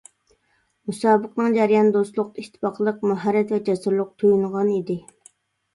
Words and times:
مۇسابىقىنىڭ 0.89 1.51
جەريانى 1.57 1.93
دوستلۇق، 1.97 2.33
ئىتتىپاقلىق 2.45 3.07
ماھارەت 3.13 3.55
ۋە 3.57 3.61
جەسۇرلۇققا 3.71 4.21
تويۇنغان 4.25 4.75
ئىدى. 4.79 4.99